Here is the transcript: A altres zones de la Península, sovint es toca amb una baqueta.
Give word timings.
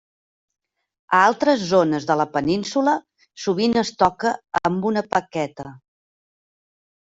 A 1.17 1.19
altres 1.25 1.65
zones 1.73 2.07
de 2.13 2.15
la 2.23 2.25
Península, 2.39 2.95
sovint 3.45 3.77
es 3.85 3.95
toca 4.03 4.35
amb 4.73 4.91
una 4.93 5.07
baqueta. 5.15 5.71